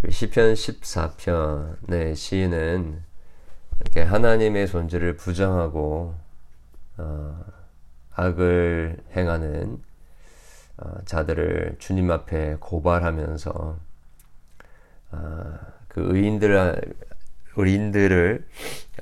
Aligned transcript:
그 0.00 0.10
시편 0.10 0.54
14편의 0.54 2.16
시인은 2.16 3.02
이렇게 3.80 4.00
하나님의 4.00 4.66
존재를 4.66 5.16
부정하고 5.16 6.14
어, 6.96 7.44
악을 8.14 8.96
행하는 9.14 9.82
어, 10.78 11.04
자들을 11.04 11.76
주님 11.78 12.10
앞에 12.10 12.56
고발하면서 12.60 13.78
어, 15.12 15.58
그 15.88 16.16
의인들 16.16 16.94
의인들을 17.56 18.46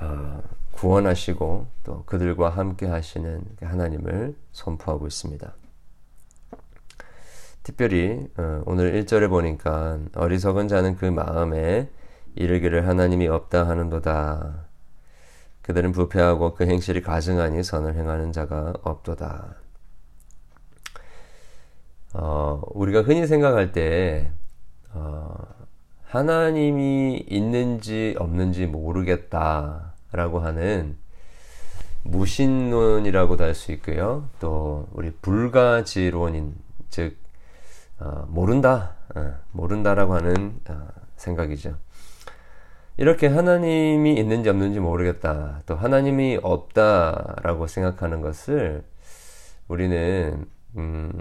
어, 0.00 0.42
구원하시고 0.72 1.66
또 1.84 2.04
그들과 2.06 2.50
함께 2.50 2.86
하시는 2.86 3.44
그 3.56 3.64
하나님을 3.64 4.34
선포하고 4.50 5.06
있습니다. 5.06 5.54
특별히 7.68 8.26
어, 8.38 8.62
오늘 8.64 8.94
1절에 8.94 9.28
보니까 9.28 9.98
어리석은 10.14 10.68
자는 10.68 10.96
그 10.96 11.04
마음에 11.04 11.90
이르기를 12.34 12.88
하나님이 12.88 13.28
없다 13.28 13.68
하는도다. 13.68 14.64
그들은 15.60 15.92
부패하고 15.92 16.54
그 16.54 16.64
행실이 16.64 17.02
가증하니 17.02 17.62
선을 17.62 17.94
행하는 17.94 18.32
자가 18.32 18.72
없도다. 18.82 19.56
어, 22.14 22.62
우리가 22.70 23.02
흔히 23.02 23.26
생각할 23.26 23.72
때 23.72 24.32
어, 24.94 25.34
하나님이 26.04 27.26
있는지 27.28 28.14
없는지 28.18 28.64
모르겠다라고 28.64 30.38
하는 30.40 30.96
무신론이라고도 32.04 33.44
할 33.44 33.54
수 33.54 33.72
있고요. 33.72 34.26
또 34.40 34.88
우리 34.92 35.10
불가지론인 35.10 36.54
즉 36.88 37.27
어, 38.00 38.26
모른다, 38.28 38.94
어, 39.14 39.34
모른다라고 39.52 40.14
하는 40.14 40.60
어, 40.68 40.88
생각이죠. 41.16 41.76
이렇게 42.96 43.28
하나님이 43.28 44.14
있는지 44.14 44.48
없는지 44.48 44.80
모르겠다. 44.80 45.62
또 45.66 45.76
하나님이 45.76 46.40
없다라고 46.42 47.66
생각하는 47.66 48.20
것을 48.20 48.84
우리는 49.68 50.46
음, 50.76 51.12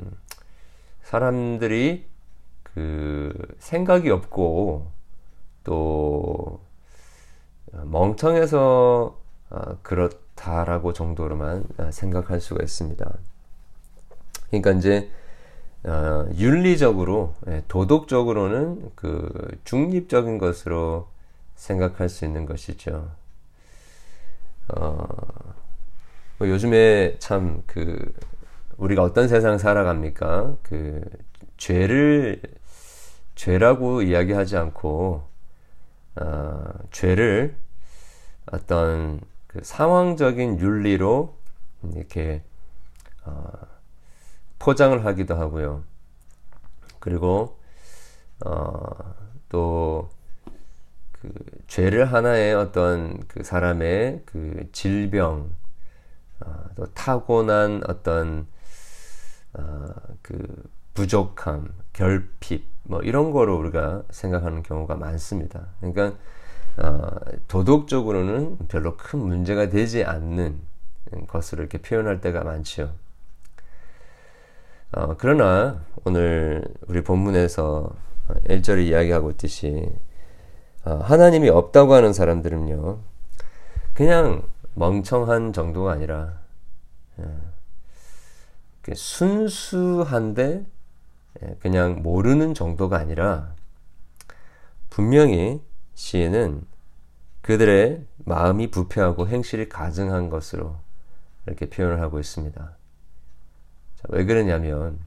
사람들이 1.03 2.07
그 2.63 3.33
생각이 3.59 4.09
없고 4.09 4.91
또 5.63 6.61
멍청해서 7.71 9.19
어, 9.49 9.77
그렇다라고 9.83 10.93
정도로만 10.93 11.65
생각할 11.91 12.41
수가 12.41 12.63
있습니다. 12.63 13.17
그러니까 14.47 14.71
이제 14.71 15.09
어, 15.83 16.27
윤리적으로 16.37 17.35
예, 17.47 17.63
도덕적으로는 17.67 18.91
그 18.95 19.29
중립적인 19.63 20.37
것으로 20.37 21.07
생각할 21.55 22.09
수 22.09 22.25
있는 22.25 22.45
것이죠. 22.45 23.11
어, 24.69 25.07
뭐 26.37 26.49
요즘에 26.49 27.17
참 27.19 27.63
그 27.65 28.13
우리가 28.77 29.03
어떤 29.03 29.27
세상 29.27 29.57
살아갑니까? 29.57 30.55
그 30.63 31.01
죄를 31.57 32.41
죄라고 33.35 34.01
이야기하지 34.03 34.57
않고 34.57 35.23
어, 36.15 36.63
죄를 36.91 37.55
어떤 38.51 39.21
그 39.47 39.61
상황적인 39.63 40.59
윤리로 40.59 41.35
이렇게 41.95 42.43
어, 43.25 43.43
포장을 44.59 45.05
하기도 45.05 45.35
하고요. 45.35 45.83
그리고 46.99 47.57
어, 48.45 49.15
또 49.49 50.09
그 51.21 51.33
죄를 51.67 52.11
하나의 52.11 52.53
어떤 52.53 53.19
그 53.27 53.43
사람의 53.43 54.21
그 54.25 54.69
질병, 54.71 55.49
어, 56.41 56.65
또 56.75 56.85
타고난 56.93 57.81
어떤 57.87 58.47
어, 59.53 59.85
그 60.21 60.37
부족함, 60.93 61.73
결핍, 61.93 62.65
뭐 62.83 63.01
이런 63.01 63.31
거로 63.31 63.57
우리가 63.57 64.03
생각하는 64.09 64.63
경우가 64.63 64.95
많습니다. 64.95 65.67
그러니까 65.79 66.17
어, 66.77 67.15
도덕적으로는 67.47 68.59
별로 68.67 68.95
큰 68.95 69.19
문제가 69.19 69.69
되지 69.69 70.03
않는 70.03 70.59
것으로 71.27 71.63
이렇게 71.63 71.79
표현할 71.79 72.21
때가 72.21 72.43
많죠. 72.43 72.93
어, 74.93 75.15
그러나 75.17 75.83
오늘 76.05 76.63
우리 76.87 77.03
본문에서 77.03 77.93
1절에 78.47 78.87
이야기하고 78.87 79.31
있듯이 79.31 79.91
어, 80.85 80.95
하나님이 81.03 81.49
없다고 81.49 81.93
하는 81.93 82.13
사람들은요, 82.13 82.99
그냥 83.93 84.43
멍청한 84.75 85.51
정도가 85.51 85.91
아니라 85.91 86.39
어, 87.17 87.53
순수한데 88.93 90.65
예, 91.43 91.55
그냥 91.59 92.01
모르는 92.01 92.53
정도가 92.53 92.97
아니라 92.97 93.53
분명히 94.89 95.61
시인은 95.95 96.63
그들의 97.41 98.05
마음이 98.19 98.71
부패하고 98.71 99.27
행실이 99.27 99.67
가증한 99.67 100.29
것으로 100.29 100.77
이렇게 101.45 101.69
표현을 101.69 101.99
하고 102.01 102.19
있습니다. 102.19 102.77
자, 103.97 104.03
왜 104.09 104.25
그러냐면 104.25 104.99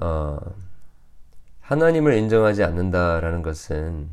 어, 0.00 0.38
하나님을 1.60 2.14
인정하지 2.14 2.64
않는다라는 2.64 3.42
것은 3.42 4.08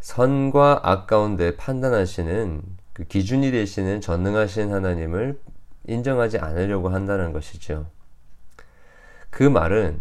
선과 0.00 0.80
악 0.84 1.06
가운데 1.06 1.56
판단하시는 1.56 2.62
그 2.92 3.04
기준이 3.04 3.50
되시는 3.50 4.00
전능하신 4.00 4.72
하나님을 4.72 5.40
인정하지 5.86 6.38
않으려고 6.38 6.90
한다는 6.90 7.32
것이죠. 7.32 7.86
그 9.30 9.42
말은 9.42 10.00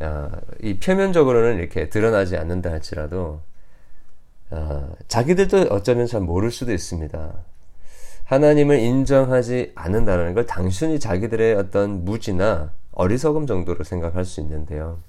아, 0.00 0.30
이 0.60 0.80
표면적으로는 0.80 1.58
이렇게 1.58 1.88
드러나지 1.88 2.36
않는다 2.36 2.70
할지라도 2.70 3.42
아, 4.50 4.88
자기들도 5.06 5.68
어쩌면 5.70 6.06
잘 6.06 6.20
모를 6.20 6.50
수도 6.50 6.72
있습니다. 6.72 7.32
하나님을 8.24 8.78
인정하지 8.78 9.72
않는다는 9.74 10.34
걸 10.34 10.46
단순히 10.46 10.98
자기들의 10.98 11.54
어떤 11.54 12.04
무지나 12.04 12.72
어리석음 12.92 13.46
정도로 13.46 13.84
생각할 13.84 14.24
수 14.24 14.40
있는데요. 14.40 15.00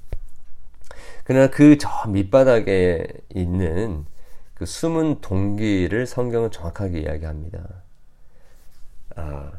그러나 1.24 1.48
그 1.48 1.78
저 1.78 1.90
밑바닥에 2.10 3.08
있는 3.34 4.06
그 4.54 4.66
숨은 4.66 5.22
동기를 5.22 6.06
성경은 6.06 6.52
정확하게 6.52 7.02
이야기합니다. 7.02 7.60
아, 9.16 9.52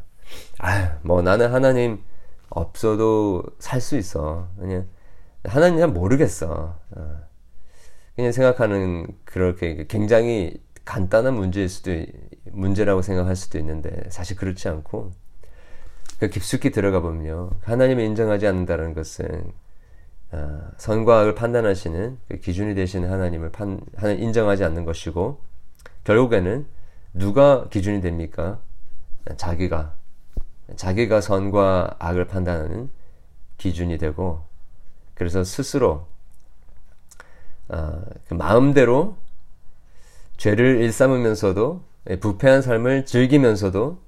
아, 0.58 0.98
뭐 1.02 1.22
나는 1.22 1.52
하나님 1.52 2.02
없어도 2.50 3.42
살 3.58 3.80
수 3.80 3.96
있어. 3.96 4.48
그냥 4.58 4.86
하나님 5.44 5.78
잘 5.78 5.88
모르겠어. 5.88 6.78
어. 6.90 7.18
그냥 8.16 8.32
생각하는 8.32 9.06
그렇게 9.24 9.86
굉장히 9.88 10.62
간단한 10.84 11.34
문제일 11.34 11.68
수도 11.68 11.92
문제라고 12.54 13.02
생각할 13.02 13.36
수도 13.36 13.58
있는데 13.58 13.90
사실 14.10 14.36
그렇지 14.36 14.68
않고 14.68 15.12
그 16.18 16.28
깊숙이 16.28 16.70
들어가 16.70 17.00
보면요 17.00 17.50
하나님을 17.62 18.04
인정하지 18.04 18.46
않는다는 18.46 18.94
것은 18.94 19.52
어, 20.32 20.60
선과 20.78 21.20
악을 21.20 21.34
판단하시는 21.34 22.18
그 22.28 22.38
기준이 22.38 22.74
되시는 22.74 23.10
하나님을 23.10 23.52
판, 23.52 23.80
인정하지 24.02 24.64
않는 24.64 24.84
것이고 24.84 25.38
결국에는 26.02 26.66
누가 27.14 27.68
기준이 27.68 28.00
됩니까? 28.00 28.58
자기가 29.36 29.94
자기가 30.76 31.20
선과 31.20 31.96
악을 31.98 32.26
판단하는 32.26 32.90
기준이 33.58 33.98
되고 33.98 34.42
그래서 35.14 35.44
스스로 35.44 36.06
어, 37.68 38.02
그 38.28 38.34
마음대로 38.34 39.16
죄를 40.36 40.80
일삼으면서도 40.82 41.82
부패한 42.20 42.62
삶을 42.62 43.06
즐기면서도 43.06 43.98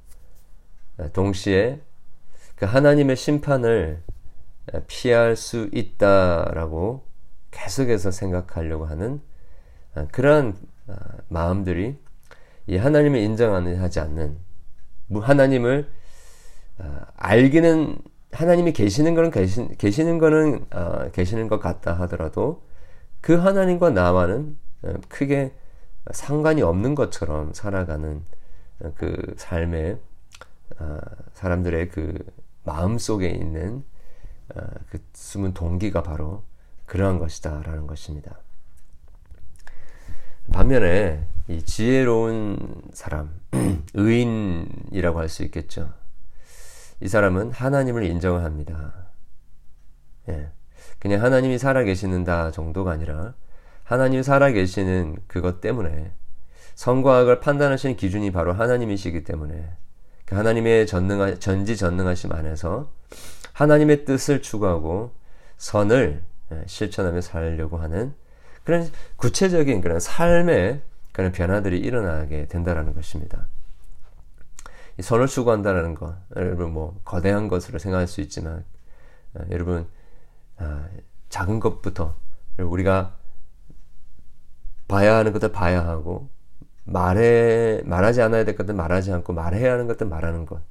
동시에 1.12 1.80
그 2.54 2.66
하나님의 2.66 3.16
심판을 3.16 4.02
피할 4.86 5.36
수 5.36 5.68
있다라고 5.72 7.04
계속해서 7.50 8.10
생각하려고 8.10 8.86
하는 8.86 9.20
그러한 10.12 10.56
마음들이 11.28 11.98
이 12.66 12.76
하나님을 12.76 13.18
인정하지 13.20 14.00
않는 14.00 14.36
하나님을 15.12 15.88
어, 16.78 17.00
알기는 17.16 17.98
하나님이 18.32 18.72
계시는 18.72 19.14
거는 19.14 19.30
계시, 19.30 19.66
계시는 19.78 20.18
거는 20.18 20.66
어, 20.74 21.10
계시는 21.12 21.48
것 21.48 21.58
같다 21.58 21.94
하더라도 22.00 22.62
그 23.20 23.36
하나님과 23.36 23.90
나와는 23.90 24.58
어, 24.82 24.94
크게 25.08 25.52
상관이 26.12 26.62
없는 26.62 26.94
것처럼 26.94 27.52
살아가는 27.52 28.24
어, 28.80 28.92
그 28.96 29.34
삶의 29.36 29.98
어, 30.78 30.98
사람들의 31.34 31.88
그 31.90 32.18
마음 32.64 32.98
속에 32.98 33.28
있는 33.28 33.84
어, 34.54 34.60
그 34.90 34.98
숨은 35.12 35.54
동기가 35.54 36.02
바로 36.02 36.42
그러한 36.86 37.18
것이다라는 37.18 37.86
것입니다. 37.86 38.38
반면에 40.52 41.26
이 41.48 41.62
지혜로운 41.62 42.82
사람, 42.92 43.40
의인이라고 43.94 45.18
할 45.18 45.28
수 45.28 45.42
있겠죠. 45.44 45.92
이 47.00 47.08
사람은 47.08 47.52
하나님을 47.52 48.04
인정합니다. 48.04 48.92
예. 50.28 50.50
그냥 50.98 51.22
하나님이 51.22 51.58
살아계시는다 51.58 52.52
정도가 52.52 52.92
아니라 52.92 53.34
하나님 53.86 54.20
살아계시는 54.20 55.16
그것 55.28 55.60
때문에 55.60 56.10
성과 56.74 57.18
악을 57.18 57.38
판단하시는 57.38 57.96
기준이 57.96 58.32
바로 58.32 58.52
하나님이시기 58.52 59.22
때문에 59.22 59.70
그 60.24 60.34
하나님의 60.34 60.88
전능하, 60.88 61.36
전지전능하심 61.36 62.32
안에서 62.32 62.90
하나님의 63.52 64.04
뜻을 64.04 64.42
추구하고 64.42 65.12
선을 65.56 66.20
예, 66.52 66.64
실천하며 66.66 67.20
살려고 67.20 67.78
하는 67.78 68.12
그런 68.64 68.90
구체적인 69.16 69.80
그런 69.80 70.00
삶의 70.00 70.82
그런 71.12 71.30
변화들이 71.30 71.78
일어나게 71.78 72.46
된다라는 72.46 72.92
것입니다. 72.92 73.46
이 74.98 75.02
선을 75.02 75.28
추구한다라는 75.28 75.94
것, 75.94 76.16
여러분 76.34 76.72
뭐 76.72 77.00
거대한 77.04 77.46
것으로 77.46 77.78
생각할 77.78 78.08
수 78.08 78.20
있지만 78.20 78.64
아, 79.34 79.44
여러분 79.50 79.86
아, 80.56 80.88
작은 81.28 81.60
것부터 81.60 82.16
우리가 82.58 83.16
봐야 84.88 85.16
하는 85.16 85.32
것들 85.32 85.52
봐야 85.52 85.84
하고 85.86 86.28
말해 86.84 87.82
말하지 87.84 88.22
않아야 88.22 88.44
될 88.44 88.56
것들 88.56 88.74
말하지 88.74 89.12
않고 89.12 89.32
말해야 89.32 89.72
하는 89.72 89.86
것들 89.86 90.06
말하는 90.06 90.46
것 90.46 90.62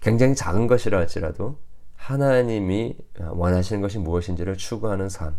굉장히 0.00 0.34
작은 0.34 0.66
것이라 0.66 0.98
할지라도 0.98 1.58
하나님이 2.06 2.96
원하시는 3.18 3.82
것이 3.82 3.98
무엇인지를 3.98 4.56
추구하는 4.56 5.08
삶. 5.08 5.34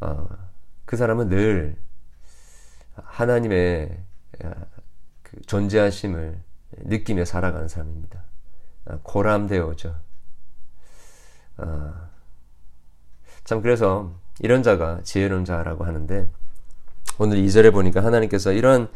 어, 0.00 0.28
그 0.84 0.96
사람은 0.96 1.28
늘 1.28 1.76
하나님의 2.96 3.96
그 5.22 5.40
존재하심을 5.46 6.42
느끼며 6.78 7.24
살아가는 7.24 7.68
사람입니다. 7.68 8.24
아, 8.86 8.98
고람되어죠. 9.02 9.94
어, 11.58 12.09
참 13.50 13.62
그래서 13.62 14.12
이런 14.38 14.62
자가 14.62 15.00
지혜로운 15.02 15.44
자라고 15.44 15.84
하는데 15.84 16.28
오늘 17.18 17.38
2절에 17.38 17.72
보니까 17.72 18.04
하나님께서 18.04 18.52
이런 18.52 18.88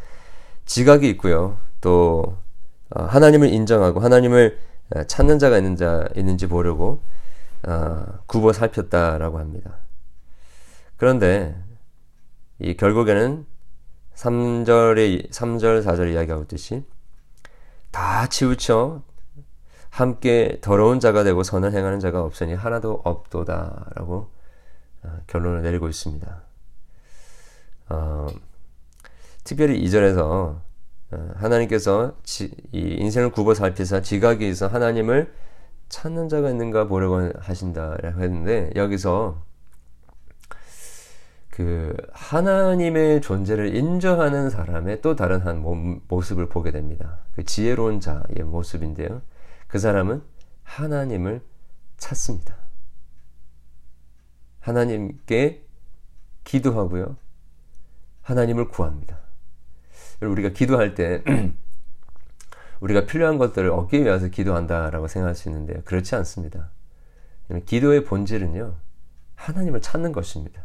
지각이 0.63 1.09
있고요. 1.09 1.57
또 1.81 2.37
어, 2.89 3.03
하나님을 3.03 3.49
인정하고 3.49 3.99
하나님을 3.99 4.57
어, 4.95 5.03
찾는 5.03 5.39
자가 5.39 5.57
있는 5.57 5.75
자 5.75 6.07
있는지 6.15 6.47
보려고 6.47 7.01
어, 7.67 8.05
굽어 8.27 8.53
살폈다라고 8.53 9.39
합니다. 9.39 9.75
그런데 10.95 11.61
이 12.59 12.77
결국에는 12.77 13.45
3절의 14.15 15.31
3절 15.31 15.83
4절 15.83 16.13
이야기하고 16.13 16.43
있듯이 16.43 16.85
다 17.91 18.27
치우쳐 18.27 19.01
함께 19.89 20.59
더러운 20.61 21.01
자가 21.01 21.25
되고 21.25 21.43
선을 21.43 21.73
행하는 21.73 21.99
자가 21.99 22.23
없으니 22.23 22.53
하나도 22.53 23.01
없도다라고 23.03 24.33
결론을 25.27 25.61
내리고 25.61 25.87
있습니다. 25.87 26.41
어, 27.89 28.27
특별히 29.43 29.83
2절에서 29.83 30.59
어, 31.11 31.31
하나님께서 31.35 32.15
지, 32.23 32.51
이 32.71 32.79
인생을 32.99 33.31
굽어 33.31 33.53
살피사 33.53 34.01
지각이 34.01 34.47
있어 34.49 34.67
하나님을 34.67 35.33
찾는 35.89 36.29
자가 36.29 36.49
있는가 36.49 36.87
보려고 36.87 37.31
하신다라고 37.39 38.21
했는데 38.21 38.71
여기서 38.75 39.43
그 41.55 41.95
하나님의 42.11 43.21
존재를 43.21 43.75
인정하는 43.75 44.49
사람의 44.49 45.01
또 45.01 45.15
다른 45.15 45.39
한 45.39 45.63
모습을 46.07 46.49
보게 46.49 46.71
됩니다. 46.71 47.19
그 47.33 47.45
지혜로운 47.45 48.01
자의 48.01 48.43
모습인데요. 48.43 49.21
그 49.67 49.79
사람은 49.79 50.21
하나님을 50.63 51.41
찾습니다. 51.97 52.64
하나님께 54.65 55.61
기도하고요. 56.43 57.17
하나님을 58.23 58.69
구합니다. 58.69 59.19
우리가 60.21 60.49
기도할 60.49 60.95
때 60.95 61.21
우리가 62.81 63.05
필요한 63.05 63.37
것들을 63.37 63.69
얻기 63.69 64.03
위해서 64.03 64.27
기도한다라고 64.27 65.07
생각할 65.07 65.35
수 65.35 65.49
있는데요. 65.49 65.81
그렇지 65.85 66.15
않습니다. 66.15 66.71
기도의 67.67 68.05
본질은요. 68.05 68.75
하나님을 69.35 69.81
찾는 69.81 70.11
것입니다. 70.11 70.63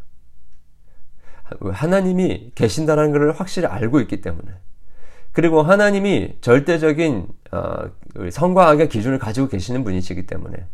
하나님이 1.61 2.53
계신다는 2.55 3.13
것을 3.13 3.33
확실히 3.33 3.67
알고 3.67 4.01
있기 4.01 4.23
때문에 4.23 4.51
그리고 5.33 5.63
하나님이 5.63 6.39
절대적인 6.41 7.29
어, 7.53 7.91
성과 8.31 8.69
악의 8.71 8.89
기준을 8.89 9.19
가지고 9.19 9.49
계시는 9.49 9.85
분이시기 9.85 10.27
때문에 10.27 10.67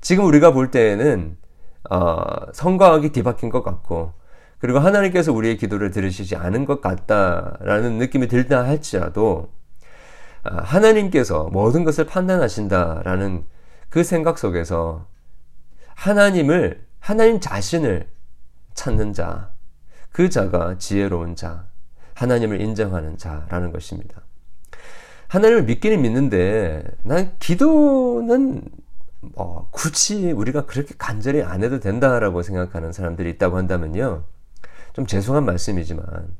지금 0.00 0.26
우리가 0.26 0.52
볼 0.52 0.70
때에는 0.70 1.36
어, 1.90 2.22
성과 2.52 2.92
악이 2.94 3.10
뒤바뀐 3.10 3.50
것 3.50 3.62
같고 3.62 4.12
그리고 4.58 4.78
하나님께서 4.78 5.32
우리의 5.32 5.56
기도를 5.56 5.90
들으시지 5.90 6.36
않은 6.36 6.66
것 6.66 6.80
같다라는 6.80 7.98
느낌이 7.98 8.28
들다 8.28 8.64
할지라도 8.64 9.50
아, 10.44 10.62
하나님께서 10.62 11.48
모든 11.52 11.84
것을 11.84 12.06
판단하신다라는 12.06 13.44
그 13.88 14.04
생각 14.04 14.38
속에서 14.38 15.06
하나님을 15.94 16.84
하나님 16.98 17.40
자신을 17.40 18.08
찾는 18.74 19.12
자, 19.12 19.52
그 20.10 20.30
자가 20.30 20.78
지혜로운 20.78 21.36
자, 21.36 21.66
하나님을 22.14 22.60
인정하는 22.60 23.18
자라는 23.18 23.72
것입니다. 23.72 24.22
하나님을 25.28 25.64
믿기는 25.64 26.00
믿는데 26.00 26.84
난 27.02 27.34
기도는 27.38 28.62
뭐 29.22 29.68
굳이 29.70 30.32
우리가 30.32 30.66
그렇게 30.66 30.94
간절히 30.98 31.42
안 31.42 31.62
해도 31.62 31.80
된다라고 31.80 32.42
생각하는 32.42 32.92
사람들이 32.92 33.30
있다고 33.30 33.56
한다면요. 33.56 34.24
좀 34.92 35.06
죄송한 35.06 35.44
말씀이지만 35.44 36.36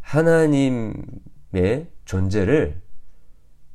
하나님의 0.00 1.90
존재를 2.04 2.80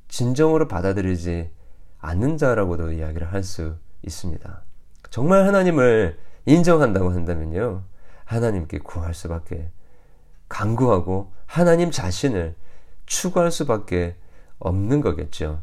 진정으로 0.08 0.68
받아들이지 0.68 1.52
않는 2.00 2.38
자라고도 2.38 2.92
이야기를 2.92 3.32
할 3.32 3.44
수 3.44 3.76
있습니다. 4.04 4.64
정말 5.12 5.46
하나님을 5.46 6.18
인정한다고 6.46 7.12
한다면요. 7.12 7.84
하나님께 8.26 8.80
구할 8.80 9.14
수밖에 9.14 9.70
강구하고 10.50 11.32
하나님 11.46 11.92
자신을 11.92 12.56
추구할 13.06 13.52
수밖에 13.52 14.16
없는 14.60 15.02
거겠죠. 15.02 15.62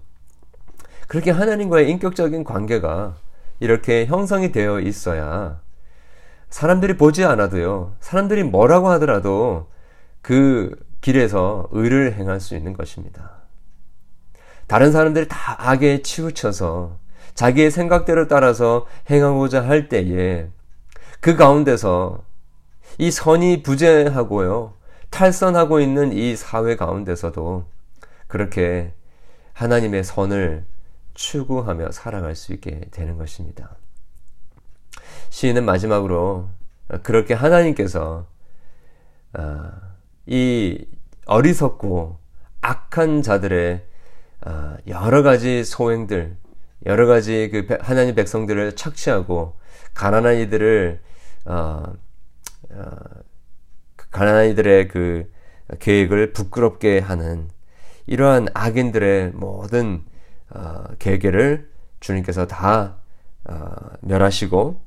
그렇게 1.09 1.31
하나님과의 1.31 1.91
인격적인 1.91 2.45
관계가 2.45 3.17
이렇게 3.61 4.07
형성이 4.07 4.53
되어 4.53 4.79
있어야 4.79 5.61
사람들이 6.50 6.97
보지 6.97 7.25
않아도요, 7.25 7.95
사람들이 8.00 8.45
뭐라고 8.45 8.88
하더라도 8.91 9.69
그 10.23 10.77
길에서 11.00 11.69
의를 11.73 12.15
행할 12.15 12.41
수 12.41 12.57
있는 12.57 12.73
것입니다. 12.73 13.33
다른 14.67 14.93
사람들이 14.93 15.29
다 15.29 15.57
악에 15.59 16.03
치우쳐서 16.03 16.99
자기의 17.35 17.71
생각대로 17.71 18.29
따라서 18.29 18.87
행하고자 19.11 19.67
할 19.67 19.88
때에 19.88 20.49
그 21.21 21.37
가운데서 21.37 22.23
이 22.99 23.11
선이 23.11 23.62
부재하고요, 23.62 24.75
탈선하고 25.11 25.81
있는 25.81 26.12
이 26.12 26.37
사회 26.37 26.77
가운데서도 26.77 27.65
그렇게 28.27 28.93
하나님의 29.53 30.05
선을 30.05 30.65
추구하며 31.19 31.91
살아갈 31.91 32.37
수 32.37 32.53
있게 32.53 32.81
되는 32.93 33.19
것입니다. 33.19 33.77
시인은 35.31 35.65
마지막으로 35.65 36.49
그렇게 37.03 37.35
하나님께서 37.35 38.29
아, 39.33 39.73
이 40.27 40.87
어리석고 41.27 42.19
악한 42.61 43.23
자들의 43.23 43.85
아, 44.43 44.77
여러 44.87 45.25
가지 45.25 45.65
소행들, 45.65 46.37
여러 46.87 47.07
가지 47.09 47.51
그 47.51 47.77
하나님 47.81 48.15
백성들을 48.15 48.77
착취하고 48.77 49.59
가난한 49.95 50.37
이들을 50.37 51.01
어, 51.47 51.83
어, 52.71 52.97
가난한 54.13 54.51
이들의 54.51 54.87
그 54.87 55.31
계획을 55.81 56.33
부끄럽게 56.33 57.01
하는 57.01 57.49
이러한 58.07 58.47
악인들의 58.55 59.33
모든 59.33 60.05
어, 60.59 60.85
계획을 60.99 61.71
주님께서 62.00 62.47
다 62.47 62.97
어, 63.45 63.55
멸하시고 64.00 64.81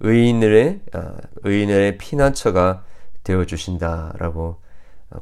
의인의 0.00 0.80
어, 0.94 1.16
의인의 1.42 1.98
피난처가 1.98 2.84
되어 3.22 3.44
주신다라고 3.44 4.60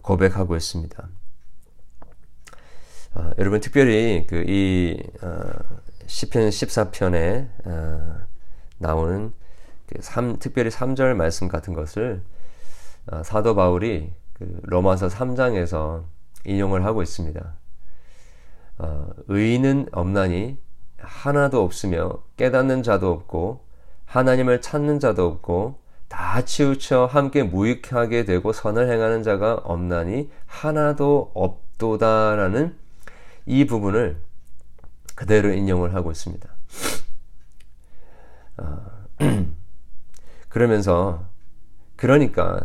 고백하고 0.02 0.56
있습니다. 0.56 1.08
어, 3.14 3.30
여러분 3.38 3.60
특별히 3.60 4.26
그이 4.26 5.02
어, 5.22 5.50
시편 6.06 6.48
14편에 6.48 7.48
어, 7.66 8.20
나오는 8.78 9.32
그 9.86 10.00
3, 10.00 10.38
특별히 10.38 10.70
3절 10.70 11.14
말씀 11.14 11.48
같은 11.48 11.74
것을 11.74 12.22
어, 13.10 13.22
사도 13.22 13.54
바울이 13.54 14.12
그 14.34 14.60
로마서 14.62 15.08
3장에서 15.08 16.04
인용을 16.44 16.84
하고 16.84 17.02
있습니다. 17.02 17.56
어, 18.78 19.08
의인은 19.26 19.88
없나니 19.92 20.56
하나도 20.98 21.62
없으며 21.62 22.22
깨닫는 22.36 22.82
자도 22.82 23.10
없고 23.10 23.64
하나님을 24.04 24.60
찾는 24.60 25.00
자도 25.00 25.26
없고 25.26 25.80
다 26.08 26.42
치우쳐 26.42 27.06
함께 27.06 27.42
무익하게 27.42 28.24
되고 28.24 28.52
선을 28.52 28.90
행하는 28.90 29.22
자가 29.22 29.54
없나니 29.64 30.30
하나도 30.46 31.32
없도다라는 31.34 32.76
이 33.46 33.66
부분을 33.66 34.20
그대로 35.14 35.52
인용을 35.52 35.94
하고 35.94 36.10
있습니다. 36.10 36.48
어, 38.58 38.86
그러면서 40.48 41.24
그러니까 41.96 42.60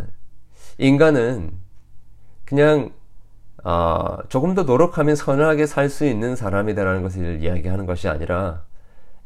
인간은 0.77 1.51
그냥 2.45 2.93
어, 3.63 4.17
조금 4.29 4.55
더 4.55 4.63
노력하면 4.63 5.15
선하게 5.15 5.65
살 5.67 5.89
수 5.89 6.05
있는 6.05 6.35
사람이다라는 6.35 7.01
것을 7.01 7.41
이야기하는 7.41 7.85
것이 7.85 8.07
아니라 8.07 8.63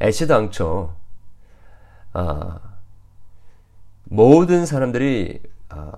애시당초 0.01 0.93
어, 2.13 2.59
모든 4.05 4.65
사람들이 4.65 5.41
어, 5.73 5.91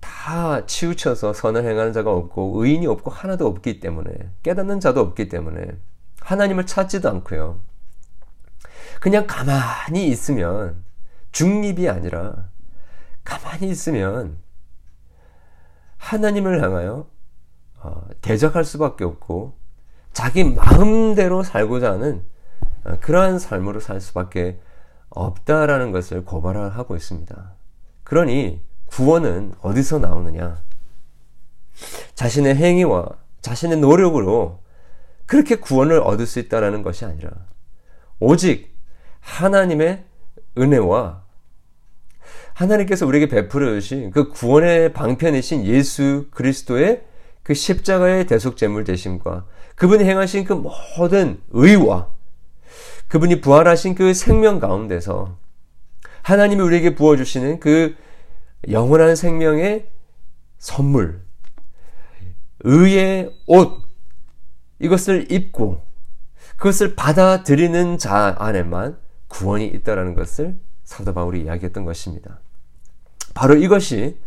다 0.00 0.64
치우쳐서 0.66 1.32
선을 1.32 1.64
행하는 1.64 1.92
자가 1.92 2.12
없고 2.12 2.62
의인이 2.62 2.86
없고 2.86 3.10
하나도 3.10 3.46
없기 3.46 3.80
때문에 3.80 4.12
깨닫는 4.42 4.80
자도 4.80 5.00
없기 5.00 5.28
때문에 5.28 5.76
하나님을 6.20 6.66
찾지도 6.66 7.08
않고요. 7.10 7.60
그냥 9.00 9.26
가만히 9.26 10.06
있으면 10.08 10.84
중립이 11.32 11.88
아니라 11.88 12.48
가만히 13.24 13.68
있으면 13.68 14.38
하나님을 15.98 16.62
향하여 16.62 16.92
어, 17.00 17.13
대적할 18.20 18.64
수밖에 18.64 19.04
없고 19.04 19.54
자기 20.12 20.44
마음대로 20.44 21.42
살고자 21.42 21.92
하는 21.92 22.24
어, 22.84 22.96
그러한 23.00 23.38
삶으로 23.38 23.80
살 23.80 24.00
수밖에 24.00 24.60
없다라는 25.10 25.92
것을 25.92 26.24
고발하고 26.24 26.96
있습니다. 26.96 27.52
그러니 28.04 28.62
구원은 28.86 29.54
어디서 29.60 29.98
나오느냐? 29.98 30.62
자신의 32.14 32.54
행위와 32.56 33.08
자신의 33.40 33.78
노력으로 33.78 34.62
그렇게 35.26 35.56
구원을 35.56 35.98
얻을 35.98 36.26
수 36.26 36.38
있다라는 36.38 36.82
것이 36.82 37.04
아니라 37.04 37.30
오직 38.20 38.76
하나님의 39.20 40.04
은혜와 40.56 41.24
하나님께서 42.52 43.06
우리에게 43.06 43.28
베풀어 43.28 43.66
주신 43.72 44.10
그 44.10 44.28
구원의 44.28 44.92
방편이신 44.92 45.64
예수 45.64 46.28
그리스도의 46.30 47.04
그 47.44 47.54
십자가의 47.54 48.26
대속 48.26 48.56
제물 48.56 48.82
되심과 48.82 49.46
그분이 49.76 50.02
행하신 50.04 50.44
그 50.44 50.54
모든 50.98 51.40
의와 51.50 52.08
그분이 53.08 53.40
부활하신 53.40 53.94
그 53.94 54.14
생명 54.14 54.58
가운데서 54.58 55.38
하나님이 56.22 56.62
우리에게 56.62 56.94
부어 56.94 57.16
주시는 57.16 57.60
그 57.60 57.94
영원한 58.70 59.14
생명의 59.14 59.86
선물 60.58 61.20
의의 62.60 63.30
옷 63.46 63.82
이것을 64.78 65.30
입고 65.30 65.82
그것을 66.56 66.96
받아들이는 66.96 67.98
자 67.98 68.34
안에만 68.38 68.98
구원이 69.28 69.66
있다라는 69.66 70.14
것을 70.14 70.56
사도 70.82 71.12
바울이 71.12 71.42
이야기했던 71.42 71.84
것입니다. 71.84 72.40
바로 73.34 73.54
이것이 73.56 74.18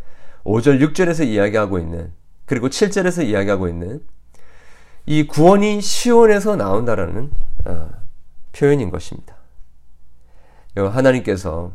5절, 0.44 0.82
6절에서 0.94 1.26
이야기하고 1.26 1.80
있는 1.80 2.12
그리고 2.48 2.70
7절에서 2.70 3.28
이야기하고 3.28 3.68
있는 3.68 4.02
이 5.06 5.28
구원이 5.28 5.82
시온에서 5.82 6.56
나온다라는 6.56 7.30
어, 7.66 7.90
표현인 8.54 8.90
것입니다. 8.90 9.36
하나님께서 10.76 11.72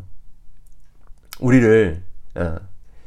우리를 1.40 2.02
어, 2.36 2.56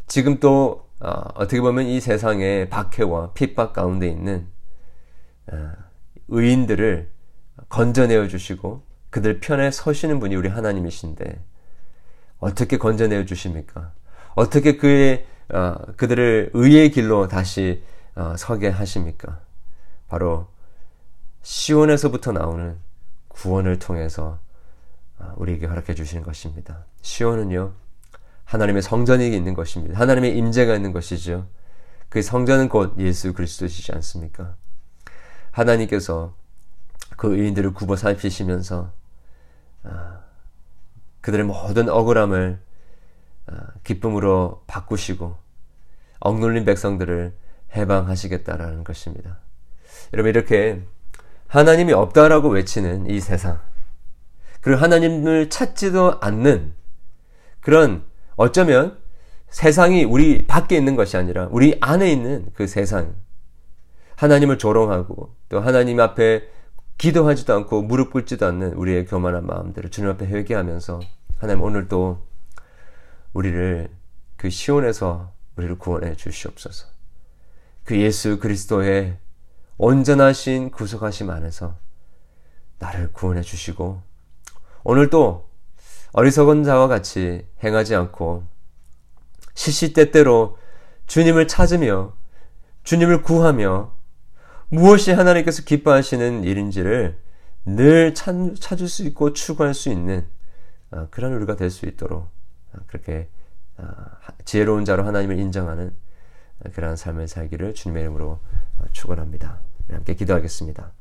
지금 0.07 0.39
또 0.39 0.87
어, 0.99 1.45
떻게 1.45 1.59
보면 1.59 1.85
이 1.85 1.99
세상의 1.99 2.69
박해와 2.69 3.33
핍박 3.33 3.73
가운데 3.73 4.07
있는 4.07 4.47
어, 5.51 5.71
의인들을 6.27 7.09
건져내어 7.69 8.27
주시고 8.27 8.83
그들 9.09 9.39
편에 9.39 9.71
서시는 9.71 10.19
분이 10.19 10.35
우리 10.35 10.49
하나님이신데 10.49 11.43
어떻게 12.39 12.77
건져내어 12.77 13.25
주십니까? 13.25 13.91
어떻게 14.35 14.77
그의 14.77 15.25
어, 15.49 15.75
그들을 15.95 16.51
의의 16.53 16.91
길로 16.91 17.27
다시 17.27 17.83
어, 18.15 18.35
서게 18.37 18.69
하십니까? 18.69 19.39
바로 20.07 20.47
시온에서부터 21.41 22.31
나오는 22.31 22.77
구원을 23.27 23.79
통해서 23.79 24.39
어, 25.19 25.33
우리에게 25.37 25.67
허락해 25.67 25.93
주시는 25.93 26.23
것입니다. 26.23 26.85
시온은요 27.01 27.73
하나님의 28.45 28.81
성전이 28.81 29.35
있는 29.35 29.53
것입니다. 29.53 29.99
하나님의 29.99 30.37
임재가 30.37 30.75
있는 30.75 30.91
것이죠. 30.91 31.47
그 32.09 32.21
성전은 32.21 32.69
곧 32.69 32.95
예수 32.99 33.33
그리스도시지 33.33 33.91
않습니까? 33.93 34.55
하나님께서 35.51 36.33
그 37.17 37.35
의인들을 37.35 37.73
굽어 37.73 37.95
살피시면서 37.95 38.91
아, 39.83 40.19
그들의 41.21 41.45
모든 41.45 41.89
억울함을 41.89 42.59
아, 42.59 42.64
기쁨으로 43.83 44.63
바꾸시고 44.67 45.35
억눌린 46.19 46.65
백성들을 46.65 47.33
해방하시겠다라는 47.75 48.83
것입니다. 48.83 49.39
여러분 50.13 50.29
이렇게 50.29 50.81
하나님이 51.47 51.93
없다라고 51.93 52.49
외치는 52.49 53.09
이 53.09 53.19
세상 53.19 53.59
그리고 54.61 54.81
하나님을 54.81 55.49
찾지도 55.49 56.19
않는 56.21 56.73
그런 57.61 58.03
어쩌면 58.35 58.97
세상이 59.49 60.03
우리 60.03 60.45
밖에 60.47 60.75
있는 60.75 60.95
것이 60.95 61.17
아니라 61.17 61.47
우리 61.51 61.77
안에 61.79 62.11
있는 62.11 62.47
그 62.53 62.67
세상 62.67 63.15
하나님을 64.15 64.57
조롱하고 64.57 65.35
또 65.49 65.59
하나님 65.59 65.99
앞에 65.99 66.47
기도하지도 66.97 67.53
않고 67.53 67.83
무릎 67.83 68.11
꿇지도 68.11 68.45
않는 68.47 68.73
우리의 68.73 69.05
교만한 69.05 69.45
마음들을 69.45 69.91
주님 69.91 70.09
앞에 70.11 70.25
회개하면서 70.25 70.99
하나님 71.37 71.61
오늘도 71.61 72.25
우리를 73.35 73.89
그 74.37 74.49
시온에서 74.49 75.33
우리를 75.57 75.77
구원해 75.77 76.15
주시옵소서. 76.15 76.87
그 77.83 77.99
예수 77.99 78.39
그리스도의 78.39 79.19
온전하신 79.77 80.71
구속하심 80.71 81.29
안에서 81.29 81.77
나를 82.79 83.11
구원해 83.11 83.41
주시고 83.41 84.01
오늘도 84.83 85.49
어리석은 86.13 86.63
자와 86.63 86.87
같이 86.87 87.45
행하지 87.61 87.93
않고 87.95 88.45
시시때때로 89.53 90.57
주님을 91.07 91.47
찾으며 91.47 92.13
주님을 92.83 93.21
구하며 93.21 93.93
무엇이 94.69 95.11
하나님께서 95.11 95.63
기뻐하시는 95.63 96.45
일인지를 96.45 97.21
늘 97.65 98.13
찾, 98.13 98.33
찾을 98.59 98.87
수 98.87 99.03
있고 99.03 99.33
추구할 99.33 99.73
수 99.73 99.89
있는 99.89 100.27
아, 100.91 101.07
그런 101.11 101.33
우리가 101.33 101.57
될 101.57 101.69
수 101.69 101.85
있도록 101.85 102.23
아, 102.23 102.34
그렇게 102.87 103.29
아, 103.77 104.17
지혜로운 104.45 104.85
자로 104.85 105.05
하나님을 105.05 105.37
인정하는 105.37 105.93
그러한 106.73 106.95
삶을 106.95 107.27
살기를 107.27 107.73
주님의 107.73 108.03
이름으로 108.03 108.39
축원합니다. 108.91 109.59
함께 109.89 110.15
기도하겠습니다. 110.15 110.91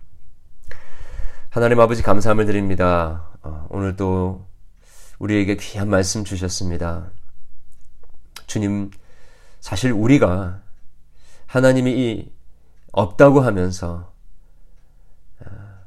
하나님 1.50 1.80
아버지 1.80 2.02
감사함을 2.02 2.46
드립니다. 2.46 3.28
어, 3.42 3.66
오늘도 3.70 4.46
우리에게 5.20 5.56
귀한 5.56 5.88
말씀 5.88 6.24
주셨습니다. 6.24 7.10
주님, 8.46 8.90
사실 9.60 9.92
우리가 9.92 10.62
하나님이 11.46 12.32
없다고 12.92 13.40
하면서 13.40 14.12
아, 15.44 15.78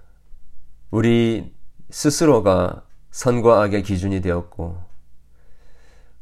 우리 0.90 1.54
스스로가 1.90 2.86
선과 3.12 3.64
악의 3.64 3.84
기준이 3.84 4.22
되었고 4.22 4.87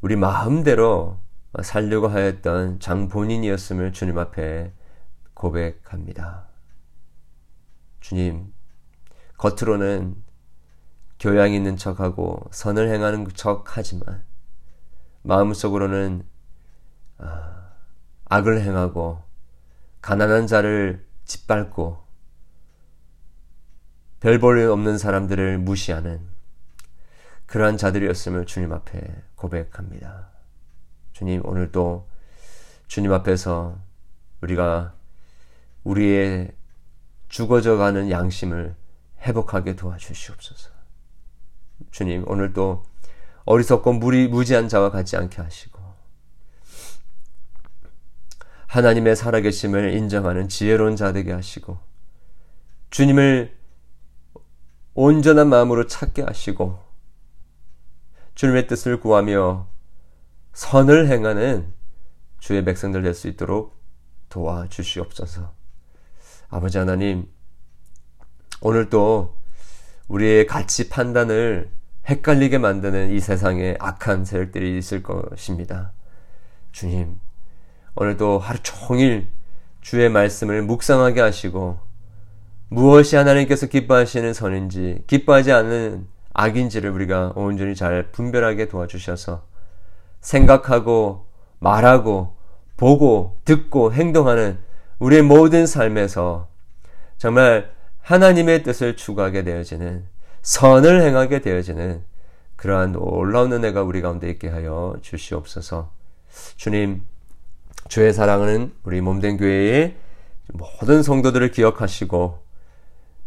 우리 0.00 0.14
마음대로 0.16 1.18
살려고 1.62 2.08
하였던 2.08 2.80
장 2.80 3.08
본인이었음을 3.08 3.92
주님 3.92 4.18
앞에 4.18 4.72
고백합니다. 5.34 6.48
주님, 8.00 8.52
겉으로는 9.38 10.22
교양 11.18 11.52
있는 11.52 11.76
척하고 11.76 12.46
선을 12.50 12.90
행하는 12.90 13.26
척 13.34 13.76
하지만 13.76 14.22
마음속으로는 15.22 16.26
아, 17.18 17.72
악을 18.26 18.60
행하고 18.60 19.22
가난한 20.02 20.46
자를 20.46 21.06
짓밟고 21.24 22.04
별볼일 24.20 24.68
없는 24.68 24.98
사람들을 24.98 25.58
무시하는 25.58 26.35
그러한 27.46 27.76
자들이었음을 27.76 28.46
주님 28.46 28.72
앞에 28.72 29.22
고백합니다. 29.36 30.30
주님 31.12 31.44
오늘도 31.46 32.08
주님 32.88 33.12
앞에서 33.12 33.78
우리가 34.40 34.94
우리의 35.84 36.52
죽어져 37.28 37.76
가는 37.76 38.10
양심을 38.10 38.74
회복하게 39.22 39.76
도와주시옵소서. 39.76 40.70
주님 41.90 42.24
오늘도 42.28 42.84
어리석고 43.44 43.94
무리 43.94 44.28
무지한 44.28 44.68
자와 44.68 44.90
같지 44.90 45.16
않게 45.16 45.40
하시고 45.40 45.80
하나님의 48.66 49.14
살아계심을 49.14 49.94
인정하는 49.94 50.48
지혜로운 50.48 50.96
자 50.96 51.12
되게 51.12 51.32
하시고 51.32 51.78
주님을 52.90 53.56
온전한 54.94 55.48
마음으로 55.48 55.86
찾게 55.86 56.22
하시고 56.22 56.85
주님의 58.36 58.66
뜻을 58.66 59.00
구하며 59.00 59.66
선을 60.52 61.08
행하는 61.08 61.72
주의 62.38 62.64
백성들 62.64 63.02
될 63.02 63.14
수 63.14 63.28
있도록 63.28 63.74
도와주시옵소서. 64.28 65.52
아버지 66.50 66.76
하나님, 66.78 67.26
오늘도 68.60 69.34
우리의 70.08 70.46
가치 70.46 70.90
판단을 70.90 71.70
헷갈리게 72.06 72.58
만드는 72.58 73.10
이 73.10 73.20
세상에 73.20 73.74
악한 73.80 74.26
세력들이 74.26 74.76
있을 74.78 75.02
것입니다. 75.02 75.92
주님, 76.72 77.18
오늘도 77.94 78.38
하루 78.38 78.58
종일 78.62 79.28
주의 79.80 80.10
말씀을 80.10 80.62
묵상하게 80.62 81.22
하시고 81.22 81.78
무엇이 82.68 83.16
하나님께서 83.16 83.66
기뻐하시는 83.66 84.34
선인지 84.34 85.04
기뻐하지 85.06 85.52
않는 85.52 86.06
악인지를 86.38 86.90
우리가 86.90 87.32
온전히 87.34 87.74
잘 87.74 88.10
분별하게 88.12 88.68
도와주셔서 88.68 89.42
생각하고 90.20 91.26
말하고 91.58 92.36
보고 92.76 93.38
듣고 93.46 93.94
행동하는 93.94 94.58
우리의 94.98 95.22
모든 95.22 95.66
삶에서 95.66 96.48
정말 97.16 97.70
하나님의 98.02 98.62
뜻을 98.62 98.96
추구하게 98.96 99.44
되어지는 99.44 100.06
선을 100.42 101.02
행하게 101.02 101.40
되어지는 101.40 102.04
그러한 102.56 102.92
놀라운 102.92 103.52
은혜가 103.52 103.82
우리 103.82 104.02
가운데 104.02 104.28
있게 104.28 104.48
하여 104.48 104.96
주시옵소서. 105.00 105.90
주님, 106.56 107.02
주의 107.88 108.12
사랑하는 108.12 108.72
우리 108.82 109.00
몸된 109.00 109.38
교회의 109.38 109.96
모든 110.52 111.02
성도들을 111.02 111.50
기억하시고 111.50 112.44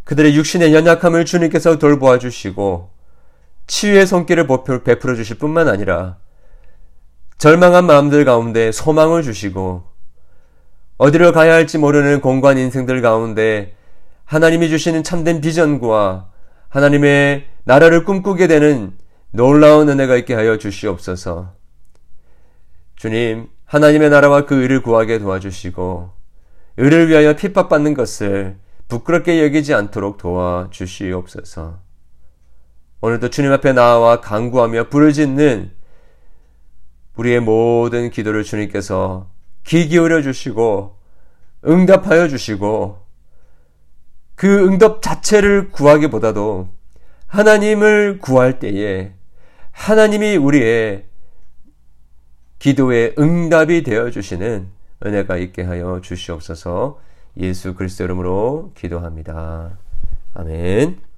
그들의 0.03 0.35
육신의 0.35 0.73
연약함을 0.75 1.25
주님께서 1.25 1.79
돌보아 1.79 2.19
주시고 2.19 2.98
치유의 3.69 4.07
손길을 4.07 4.47
베풀어 4.83 5.15
주실 5.15 5.37
뿐만 5.37 5.67
아니라 5.69 6.17
절망한 7.37 7.85
마음들 7.85 8.25
가운데 8.25 8.71
소망을 8.71 9.21
주시고 9.23 9.83
어디로 10.97 11.31
가야 11.31 11.53
할지 11.53 11.77
모르는 11.77 12.19
공간 12.19 12.57
인생들 12.57 13.01
가운데 13.01 13.75
하나님이 14.25 14.69
주시는 14.69 15.03
참된 15.03 15.39
비전과 15.39 16.29
하나님의 16.67 17.45
나라를 17.63 18.05
꿈꾸게 18.05 18.47
되는 18.47 18.97
놀라운 19.31 19.87
은혜가 19.87 20.15
있게 20.17 20.33
하여 20.33 20.57
주시옵소서. 20.57 21.53
주님, 22.95 23.49
하나님의 23.65 24.09
나라와 24.09 24.45
그 24.45 24.61
의를 24.61 24.81
구하게 24.81 25.19
도와주시고, 25.19 26.11
의를 26.77 27.07
위하여 27.07 27.35
핍박받는 27.35 27.93
것을 27.93 28.57
부끄럽게 28.87 29.43
여기지 29.43 29.73
않도록 29.73 30.17
도와주시옵소서. 30.17 31.88
오늘도 33.01 33.29
주님 33.29 33.51
앞에 33.53 33.73
나와 33.73 34.19
간구하며 34.19 34.89
부르짖는 34.89 35.71
우리의 37.15 37.39
모든 37.39 38.09
기도를 38.09 38.43
주님께서 38.43 39.29
귀 39.65 39.87
기울여 39.87 40.21
주시고 40.21 40.97
응답하여 41.65 42.27
주시고 42.27 43.05
그 44.35 44.65
응답 44.65 45.01
자체를 45.01 45.71
구하기보다도 45.71 46.69
하나님을 47.27 48.19
구할 48.19 48.59
때에 48.59 49.13
하나님이 49.71 50.37
우리의 50.37 51.05
기도의 52.57 53.15
응답이 53.17 53.83
되어 53.83 54.11
주시는 54.11 54.67
은혜가 55.05 55.37
있게 55.37 55.63
하여 55.63 56.01
주시옵소서 56.01 56.99
예수 57.37 57.75
그리스도 57.75 58.03
이름으로 58.03 58.71
기도합니다. 58.75 59.77
아멘. 60.33 61.08